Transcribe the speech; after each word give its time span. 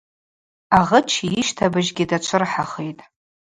Агъыч 0.77 1.09
йыщтабыжьгьи 1.33 2.09
дачвырхӏахитӏ. 2.09 3.01